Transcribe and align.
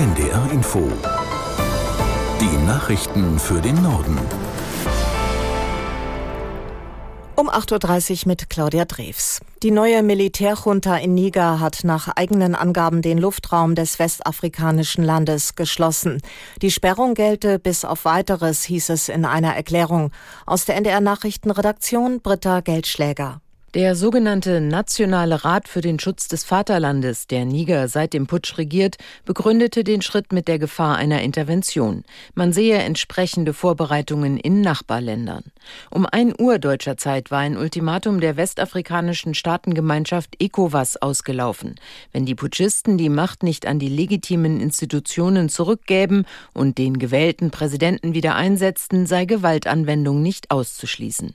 NDR 0.00 0.50
Info. 0.50 0.90
Die 2.40 2.66
Nachrichten 2.66 3.38
für 3.38 3.60
den 3.60 3.82
Norden. 3.82 4.18
Um 7.36 7.50
8.30 7.50 8.22
Uhr 8.22 8.28
mit 8.28 8.48
Claudia 8.48 8.86
Drews. 8.86 9.40
Die 9.62 9.70
neue 9.70 10.02
Militärjunta 10.02 10.96
in 10.96 11.12
Niger 11.12 11.60
hat 11.60 11.80
nach 11.84 12.08
eigenen 12.16 12.54
Angaben 12.54 13.02
den 13.02 13.18
Luftraum 13.18 13.74
des 13.74 13.98
westafrikanischen 13.98 15.04
Landes 15.04 15.54
geschlossen. 15.54 16.22
Die 16.62 16.70
Sperrung 16.70 17.12
gelte 17.12 17.58
bis 17.58 17.84
auf 17.84 18.06
weiteres, 18.06 18.62
hieß 18.62 18.88
es 18.88 19.10
in 19.10 19.26
einer 19.26 19.54
Erklärung. 19.54 20.12
Aus 20.46 20.64
der 20.64 20.76
NDR 20.76 21.02
Nachrichtenredaktion 21.02 22.22
Britta 22.22 22.60
Geldschläger. 22.60 23.42
Der 23.74 23.94
sogenannte 23.94 24.60
Nationale 24.60 25.44
Rat 25.44 25.68
für 25.68 25.80
den 25.80 26.00
Schutz 26.00 26.26
des 26.26 26.42
Vaterlandes, 26.42 27.28
der 27.28 27.44
Niger 27.44 27.86
seit 27.86 28.14
dem 28.14 28.26
Putsch 28.26 28.58
regiert, 28.58 28.96
begründete 29.24 29.84
den 29.84 30.02
Schritt 30.02 30.32
mit 30.32 30.48
der 30.48 30.58
Gefahr 30.58 30.96
einer 30.96 31.22
Intervention. 31.22 32.02
Man 32.34 32.52
sehe 32.52 32.78
entsprechende 32.78 33.54
Vorbereitungen 33.54 34.38
in 34.38 34.60
Nachbarländern. 34.60 35.44
Um 35.88 36.04
ein 36.04 36.34
Uhr 36.36 36.58
deutscher 36.58 36.96
Zeit 36.96 37.30
war 37.30 37.38
ein 37.38 37.56
Ultimatum 37.56 38.18
der 38.18 38.36
westafrikanischen 38.36 39.34
Staatengemeinschaft 39.34 40.34
ECOWAS 40.40 40.96
ausgelaufen. 40.96 41.76
Wenn 42.10 42.26
die 42.26 42.34
Putschisten 42.34 42.98
die 42.98 43.08
Macht 43.08 43.44
nicht 43.44 43.66
an 43.66 43.78
die 43.78 43.88
legitimen 43.88 44.60
Institutionen 44.60 45.48
zurückgäben 45.48 46.26
und 46.54 46.76
den 46.76 46.98
gewählten 46.98 47.52
Präsidenten 47.52 48.14
wieder 48.14 48.34
einsetzten, 48.34 49.06
sei 49.06 49.26
Gewaltanwendung 49.26 50.22
nicht 50.22 50.50
auszuschließen. 50.50 51.34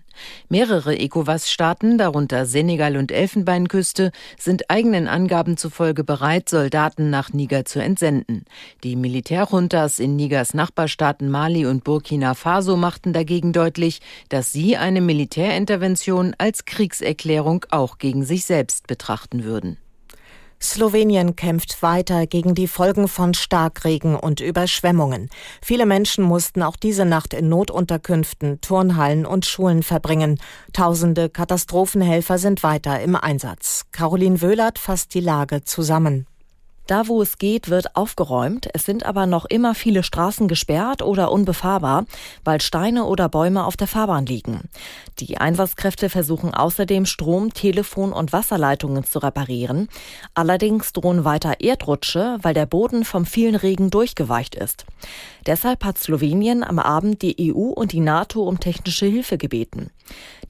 Mehrere 0.49 0.97
ECOWAS-Staaten, 0.97 1.97
darunter 1.97 2.45
Senegal 2.45 2.97
und 2.97 3.11
Elfenbeinküste, 3.11 4.11
sind 4.37 4.69
eigenen 4.69 5.07
Angaben 5.07 5.57
zufolge 5.57 6.03
bereit, 6.03 6.49
Soldaten 6.49 7.09
nach 7.09 7.33
Niger 7.33 7.65
zu 7.65 7.81
entsenden. 7.81 8.45
Die 8.83 8.95
Militärjuntas 8.95 9.99
in 9.99 10.15
Nigers 10.15 10.53
Nachbarstaaten 10.53 11.29
Mali 11.29 11.65
und 11.65 11.83
Burkina 11.83 12.33
Faso 12.33 12.77
machten 12.77 13.13
dagegen 13.13 13.53
deutlich, 13.53 14.01
dass 14.29 14.51
sie 14.51 14.77
eine 14.77 15.01
Militärintervention 15.01 16.35
als 16.37 16.65
Kriegserklärung 16.65 17.65
auch 17.69 17.97
gegen 17.97 18.23
sich 18.23 18.45
selbst 18.45 18.87
betrachten 18.87 19.43
würden. 19.43 19.77
Slowenien 20.69 21.35
kämpft 21.35 21.81
weiter 21.81 22.27
gegen 22.27 22.55
die 22.55 22.67
Folgen 22.67 23.07
von 23.07 23.33
Starkregen 23.33 24.15
und 24.15 24.39
Überschwemmungen. 24.39 25.29
Viele 25.61 25.85
Menschen 25.85 26.23
mussten 26.23 26.63
auch 26.63 26.75
diese 26.75 27.05
Nacht 27.05 27.33
in 27.33 27.47
Notunterkünften, 27.49 28.59
Turnhallen 28.61 29.25
und 29.25 29.45
Schulen 29.45 29.83
verbringen. 29.83 30.39
Tausende 30.73 31.29
Katastrophenhelfer 31.29 32.37
sind 32.37 32.63
weiter 32.63 32.99
im 33.01 33.15
Einsatz. 33.15 33.85
Caroline 33.91 34.41
Wöhlert 34.41 34.79
fasst 34.79 35.13
die 35.13 35.19
Lage 35.19 35.63
zusammen. 35.63 36.27
Da, 36.87 37.07
wo 37.07 37.21
es 37.21 37.37
geht, 37.37 37.69
wird 37.69 37.95
aufgeräumt. 37.95 38.67
Es 38.73 38.85
sind 38.85 39.05
aber 39.05 39.25
noch 39.25 39.45
immer 39.45 39.73
viele 39.73 40.03
Straßen 40.03 40.47
gesperrt 40.47 41.01
oder 41.01 41.31
unbefahrbar, 41.31 42.05
weil 42.43 42.61
Steine 42.61 43.05
oder 43.05 43.27
Bäume 43.27 43.65
auf 43.65 43.75
der 43.75 43.87
Fahrbahn 43.87 44.25
liegen. 44.25 44.69
Die 45.19 45.37
Einsatzkräfte 45.37 46.09
versuchen 46.09 46.53
außerdem 46.53 47.05
Strom, 47.05 47.53
Telefon 47.53 48.13
und 48.13 48.33
Wasserleitungen 48.33 49.03
zu 49.03 49.19
reparieren. 49.19 49.89
Allerdings 50.35 50.93
drohen 50.93 51.25
weiter 51.25 51.59
Erdrutsche, 51.59 52.37
weil 52.41 52.53
der 52.53 52.67
Boden 52.67 53.03
vom 53.03 53.25
vielen 53.25 53.55
Regen 53.55 53.89
durchgeweicht 53.89 54.55
ist. 54.55 54.85
Deshalb 55.45 55.83
hat 55.83 55.97
Slowenien 55.97 56.63
am 56.63 56.79
Abend 56.79 57.21
die 57.21 57.51
EU 57.53 57.69
und 57.69 57.91
die 57.93 57.99
NATO 57.99 58.43
um 58.43 58.59
technische 58.59 59.05
Hilfe 59.05 59.37
gebeten. 59.37 59.89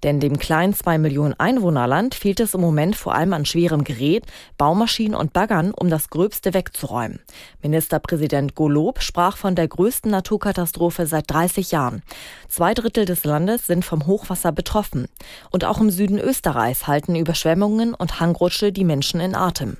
Denn 0.03 0.19
dem 0.19 0.37
kleinen 0.37 0.73
zwei 0.73 0.97
Millionen 0.97 1.33
Einwohnerland 1.33 2.15
fehlt 2.15 2.39
es 2.39 2.53
im 2.53 2.61
Moment 2.61 2.95
vor 2.95 3.15
allem 3.15 3.33
an 3.33 3.45
schwerem 3.45 3.83
Gerät, 3.83 4.25
Baumaschinen 4.57 5.15
und 5.15 5.33
Baggern, 5.33 5.71
um 5.71 5.89
das 5.89 6.09
Gröbste 6.25 6.55
wegzuräumen. 6.55 7.19
Ministerpräsident 7.61 8.55
Golob 8.55 9.03
sprach 9.03 9.37
von 9.37 9.53
der 9.53 9.67
größten 9.67 10.09
Naturkatastrophe 10.09 11.05
seit 11.05 11.29
30 11.29 11.69
Jahren. 11.69 12.01
Zwei 12.49 12.73
Drittel 12.73 13.05
des 13.05 13.25
Landes 13.25 13.67
sind 13.67 13.85
vom 13.85 14.07
Hochwasser 14.07 14.51
betroffen. 14.51 15.07
Und 15.51 15.65
auch 15.65 15.79
im 15.79 15.91
Süden 15.91 16.17
Österreichs 16.17 16.87
halten 16.87 17.15
Überschwemmungen 17.15 17.93
und 17.93 18.19
Hangrutsche 18.19 18.71
die 18.71 18.85
Menschen 18.85 19.19
in 19.19 19.35
Atem. 19.35 19.77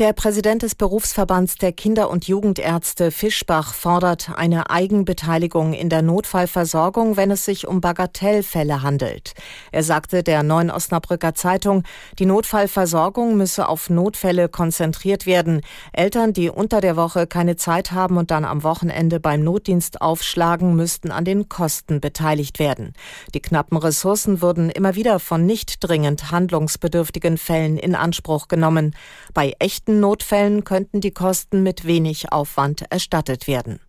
Der 0.00 0.14
Präsident 0.14 0.62
des 0.62 0.76
Berufsverbands 0.76 1.56
der 1.56 1.72
Kinder- 1.72 2.08
und 2.08 2.26
Jugendärzte 2.26 3.10
Fischbach 3.10 3.74
fordert 3.74 4.30
eine 4.34 4.70
Eigenbeteiligung 4.70 5.74
in 5.74 5.90
der 5.90 6.00
Notfallversorgung, 6.00 7.18
wenn 7.18 7.30
es 7.30 7.44
sich 7.44 7.68
um 7.68 7.82
Bagatellfälle 7.82 8.82
handelt. 8.82 9.34
Er 9.72 9.82
sagte 9.82 10.22
der 10.22 10.42
Neuen 10.42 10.70
Osnabrücker 10.70 11.34
Zeitung, 11.34 11.82
die 12.18 12.24
Notfallversorgung 12.24 13.36
müsse 13.36 13.68
auf 13.68 13.90
Notfälle 13.90 14.48
konzentriert 14.48 15.26
werden. 15.26 15.60
Eltern, 15.92 16.32
die 16.32 16.48
unter 16.48 16.80
der 16.80 16.96
Woche 16.96 17.26
keine 17.26 17.56
Zeit 17.56 17.92
haben 17.92 18.16
und 18.16 18.30
dann 18.30 18.46
am 18.46 18.62
Wochenende 18.62 19.20
beim 19.20 19.44
Notdienst 19.44 20.00
aufschlagen, 20.00 20.76
müssten 20.76 21.10
an 21.10 21.26
den 21.26 21.50
Kosten 21.50 22.00
beteiligt 22.00 22.58
werden. 22.58 22.94
Die 23.34 23.40
knappen 23.40 23.76
Ressourcen 23.76 24.40
würden 24.40 24.70
immer 24.70 24.94
wieder 24.94 25.18
von 25.18 25.44
nicht 25.44 25.86
dringend 25.86 26.30
handlungsbedürftigen 26.30 27.36
Fällen 27.36 27.76
in 27.76 27.94
Anspruch 27.94 28.48
genommen. 28.48 28.96
Bei 29.34 29.52
echten 29.58 29.89
echten 29.90 30.00
Notfällen 30.00 30.62
könnten 30.62 31.00
die 31.00 31.10
Kosten 31.10 31.64
mit 31.64 31.84
wenig 31.84 32.30
Aufwand 32.30 32.84
erstattet 32.90 33.48
werden. 33.48 33.80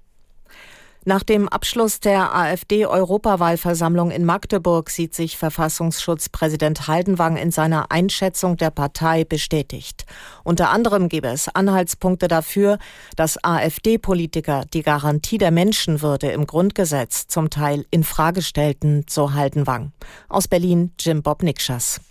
Nach 1.06 1.22
dem 1.22 1.48
Abschluss 1.48 2.00
der 2.00 2.36
AfD-Europawahlversammlung 2.36 4.10
in 4.10 4.26
Magdeburg 4.26 4.90
sieht 4.90 5.14
sich 5.14 5.38
Verfassungsschutzpräsident 5.38 6.88
Haldenwang 6.88 7.38
in 7.38 7.52
seiner 7.52 7.92
Einschätzung 7.92 8.58
der 8.58 8.72
Partei 8.72 9.24
bestätigt. 9.24 10.06
Unter 10.44 10.72
anderem 10.72 11.08
gebe 11.08 11.28
es 11.28 11.48
Anhaltspunkte 11.48 12.28
dafür, 12.28 12.80
dass 13.16 13.44
AfD-Politiker 13.44 14.66
die 14.74 14.84
Garantie 14.84 15.38
der 15.38 15.52
Menschenwürde 15.52 16.32
im 16.32 16.48
Grundgesetz 16.48 17.28
zum 17.28 17.52
Teil 17.52 17.86
in 17.92 18.04
Frage 18.04 18.42
stellten, 18.42 19.06
so 19.08 19.34
Haldenwang. 19.34 19.92
Aus 20.30 20.48
Berlin 20.48 20.94
Jim 21.00 21.22
Bob 21.22 21.44
Nikschas. 21.44 22.02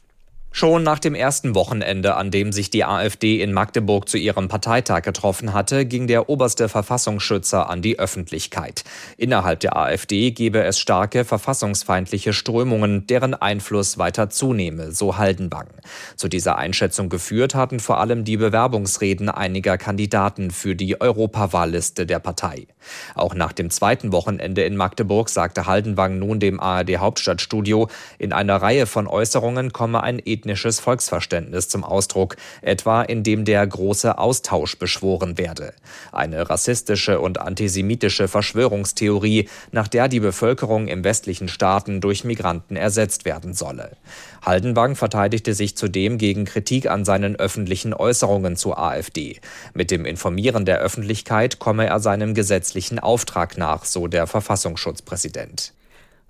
Schon 0.53 0.83
nach 0.83 0.99
dem 0.99 1.15
ersten 1.15 1.55
Wochenende, 1.55 2.17
an 2.17 2.33
dem 2.33 2.51
sich 2.51 2.71
die 2.71 2.85
AfD 2.85 3.41
in 3.41 3.53
Magdeburg 3.53 4.09
zu 4.09 4.19
ihrem 4.19 4.49
Parteitag 4.49 5.03
getroffen 5.03 5.53
hatte, 5.53 5.87
ging 5.87 6.09
der 6.09 6.29
oberste 6.29 6.69
Verfassungsschützer 6.69 7.71
an 7.71 7.83
die 7.83 8.01
Öffentlichkeit. 8.01 8.83
Innerhalb 9.17 9.61
der 9.61 9.77
AfD 9.77 10.33
gebe 10.33 10.63
es 10.65 10.81
starke 10.81 11.25
verfassungsfeindliche 11.25 12.33
Strömungen, 12.33 13.07
deren 13.07 13.35
Einfluss 13.35 13.97
weiter 13.97 14.29
zunehme, 14.29 14.91
so 14.91 15.17
Haldenwang. 15.17 15.69
Zu 16.17 16.27
dieser 16.27 16.59
Einschätzung 16.59 17.09
geführt 17.11 17.55
hatten 17.55 17.79
vor 17.79 18.01
allem 18.01 18.25
die 18.25 18.37
Bewerbungsreden 18.37 19.29
einiger 19.29 19.79
Kandidaten 19.79 20.51
für 20.51 20.75
die 20.75 21.01
Europawahlliste 21.01 22.07
der 22.07 22.19
Partei. 22.19 22.67
Auch 23.15 23.35
nach 23.35 23.53
dem 23.53 23.71
zweiten 23.71 24.13
Wochenende 24.13 24.65
in 24.65 24.77
Magdeburg 24.77 25.29
sagte 25.29 25.67
Haldenwang 25.67 26.19
nun 26.19 26.41
dem 26.41 26.59
ARD 26.59 26.99
Hauptstadtstudio, 26.99 27.89
in 28.19 28.33
einer 28.33 28.57
Reihe 28.57 28.87
von 28.87 29.07
Äußerungen 29.07 29.73
komme 29.73 30.03
ein 30.03 30.19
ethnisches 30.41 30.81
Volksverständnis 30.81 31.69
zum 31.69 31.85
Ausdruck, 31.85 32.37
etwa 32.63 33.03
indem 33.03 33.45
der 33.45 33.67
große 33.67 34.17
Austausch 34.17 34.79
beschworen 34.79 35.37
werde. 35.37 35.75
Eine 36.13 36.49
rassistische 36.49 37.21
und 37.21 37.41
antisemitische 37.41 38.27
Verschwörungstheorie, 38.27 39.49
nach 39.71 39.89
der 39.89 40.09
die 40.09 40.21
Bevölkerung 40.21 40.89
im 40.89 41.05
westlichen 41.05 41.49
Staaten 41.49 42.01
durch 42.01 42.25
Migranten 42.25 42.77
ersetzt 42.77 43.25
werden 43.27 43.53
solle. 43.53 43.97
Haldenwang 44.43 44.97
verteidigte 44.97 45.53
sich 45.53 45.77
zudem 45.77 46.17
gegen 46.17 46.47
Kritik 46.47 46.89
an 46.89 47.05
seinen 47.05 47.37
öffentlichen 47.37 47.93
Äußerungen 47.93 48.57
zur 48.57 48.79
AfD. 48.79 49.41
Mit 49.75 49.91
dem 49.91 50.07
Informieren 50.07 50.65
der 50.65 50.79
Öffentlichkeit 50.79 51.59
komme 51.59 51.87
er 51.87 52.01
seinem 52.01 52.33
gesetzlichen 52.33 52.99
Auftrag 52.99 53.59
nach, 53.59 53.85
so 53.85 54.07
der 54.07 54.27
Verfassungsschutzpräsident. 54.27 55.75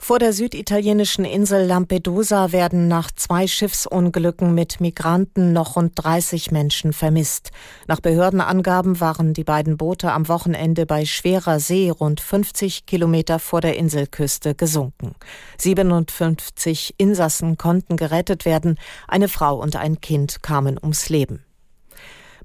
Vor 0.03 0.19
der 0.19 0.33
süditalienischen 0.33 1.27
Insel 1.27 1.67
Lampedusa 1.67 2.53
werden 2.53 2.89
nach 2.89 3.11
zwei 3.13 3.47
Schiffsunglücken 3.47 4.55
mit 4.55 4.81
Migranten 4.81 5.53
noch 5.53 5.77
rund 5.77 5.93
30 5.95 6.51
Menschen 6.51 6.95
vermisst. 6.95 7.51
Nach 7.87 8.01
Behördenangaben 8.01 8.99
waren 8.99 9.35
die 9.35 9.45
beiden 9.45 9.77
Boote 9.77 10.11
am 10.11 10.27
Wochenende 10.27 10.87
bei 10.87 11.05
schwerer 11.05 11.61
See 11.61 11.91
rund 11.91 12.21
50 12.21 12.87
Kilometer 12.87 13.39
vor 13.39 13.61
der 13.61 13.77
Inselküste 13.77 14.55
gesunken. 14.55 15.15
57 15.59 16.95
Insassen 16.97 17.59
konnten 17.59 17.99
gerettet 17.99 18.47
werden, 18.47 18.79
eine 19.07 19.29
Frau 19.29 19.61
und 19.61 19.77
ein 19.77 20.01
Kind 20.01 20.43
kamen 20.43 20.79
ums 20.83 21.11
Leben. 21.11 21.45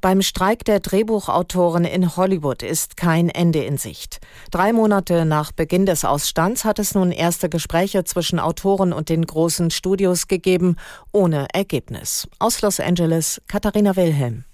Beim 0.06 0.22
Streik 0.22 0.63
der 0.66 0.81
Drehbuchautoren 0.81 1.84
in 1.84 2.16
Hollywood 2.16 2.62
ist 2.62 2.96
kein 2.96 3.28
Ende 3.28 3.63
in 3.63 3.80
Sicht. 3.80 4.19
Drei 4.52 4.72
Monate 4.72 5.25
nach 5.25 5.52
Beginn 5.52 5.88
des 5.88 6.06
Ausstands 6.06 6.63
hat 6.63 6.78
es 6.78 6.94
nun 6.94 7.12
erste 7.12 7.50
Gespräche 7.50 8.04
zwischen 8.04 8.38
Autoren 8.38 8.94
und 8.94 9.10
den 9.10 9.25
großen 9.25 9.72
Studios 9.72 10.28
gegeben, 10.28 10.75
ohne 11.12 11.48
Ergebnis. 11.54 12.28
Aus 12.38 12.62
Los 12.62 12.80
Angeles, 12.80 13.42
Katharina 13.48 13.96
Wilhelm. 13.96 14.46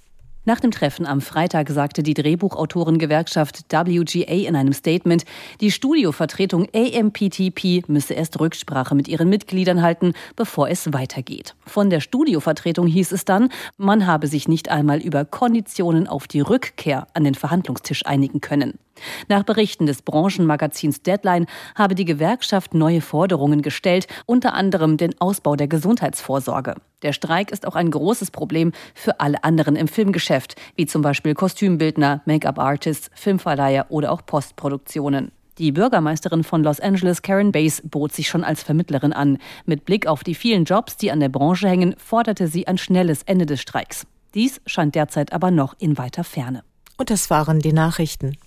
Nach 0.43 0.59
dem 0.59 0.71
Treffen 0.71 1.05
am 1.05 1.21
Freitag 1.21 1.69
sagte 1.69 2.01
die 2.01 2.15
Drehbuchautorengewerkschaft 2.15 3.65
WGA 3.69 4.47
in 4.47 4.55
einem 4.55 4.73
Statement, 4.73 5.23
die 5.59 5.69
Studiovertretung 5.69 6.67
AMPTP 6.73 7.87
müsse 7.87 8.15
erst 8.15 8.39
Rücksprache 8.39 8.95
mit 8.95 9.07
ihren 9.07 9.29
Mitgliedern 9.29 9.83
halten, 9.83 10.13
bevor 10.35 10.67
es 10.67 10.91
weitergeht. 10.93 11.53
Von 11.67 11.91
der 11.91 11.99
Studiovertretung 11.99 12.87
hieß 12.87 13.11
es 13.11 13.23
dann, 13.23 13.49
man 13.77 14.07
habe 14.07 14.25
sich 14.25 14.47
nicht 14.47 14.69
einmal 14.69 14.99
über 14.99 15.25
Konditionen 15.25 16.07
auf 16.07 16.27
die 16.27 16.41
Rückkehr 16.41 17.05
an 17.13 17.23
den 17.23 17.35
Verhandlungstisch 17.35 18.07
einigen 18.07 18.41
können. 18.41 18.79
Nach 19.27 19.43
Berichten 19.43 19.85
des 19.85 20.01
Branchenmagazins 20.01 21.01
Deadline 21.01 21.45
habe 21.75 21.95
die 21.95 22.05
Gewerkschaft 22.05 22.73
neue 22.73 23.01
Forderungen 23.01 23.61
gestellt, 23.61 24.07
unter 24.25 24.53
anderem 24.53 24.97
den 24.97 25.19
Ausbau 25.19 25.55
der 25.55 25.67
Gesundheitsvorsorge. 25.67 26.75
Der 27.01 27.13
Streik 27.13 27.51
ist 27.51 27.67
auch 27.67 27.75
ein 27.75 27.91
großes 27.91 28.31
Problem 28.31 28.71
für 28.93 29.19
alle 29.19 29.43
anderen 29.43 29.75
im 29.75 29.87
Filmgeschäft, 29.87 30.55
wie 30.75 30.85
zum 30.85 31.01
Beispiel 31.01 31.33
Kostümbildner, 31.33 32.21
Make-up-Artists, 32.25 33.09
Filmverleiher 33.13 33.87
oder 33.89 34.11
auch 34.11 34.25
Postproduktionen. 34.25 35.31
Die 35.57 35.71
Bürgermeisterin 35.71 36.43
von 36.43 36.63
Los 36.63 36.79
Angeles, 36.79 37.21
Karen 37.21 37.51
Bass, 37.51 37.81
bot 37.85 38.13
sich 38.13 38.29
schon 38.29 38.43
als 38.43 38.63
Vermittlerin 38.63 39.13
an. 39.13 39.37
Mit 39.65 39.85
Blick 39.85 40.07
auf 40.07 40.23
die 40.23 40.33
vielen 40.33 40.65
Jobs, 40.65 40.97
die 40.97 41.11
an 41.11 41.19
der 41.19 41.29
Branche 41.29 41.67
hängen, 41.67 41.95
forderte 41.97 42.47
sie 42.47 42.67
ein 42.67 42.77
schnelles 42.77 43.23
Ende 43.23 43.45
des 43.45 43.61
Streiks. 43.61 44.07
Dies 44.33 44.61
scheint 44.65 44.95
derzeit 44.95 45.33
aber 45.33 45.51
noch 45.51 45.75
in 45.77 45.97
weiter 45.97 46.23
Ferne. 46.23 46.63
Und 46.97 47.09
das 47.09 47.29
waren 47.29 47.59
die 47.59 47.73
Nachrichten. 47.73 48.37